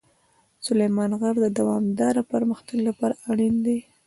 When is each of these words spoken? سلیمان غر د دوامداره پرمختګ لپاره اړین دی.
سلیمان 0.65 1.11
غر 1.19 1.35
د 1.43 1.47
دوامداره 1.59 2.21
پرمختګ 2.31 2.77
لپاره 2.87 3.15
اړین 3.31 3.55
دی. 3.65 3.77